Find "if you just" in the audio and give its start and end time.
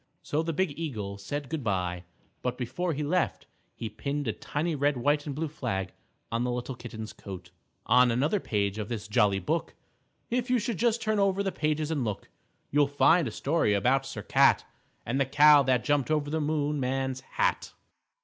10.31-11.03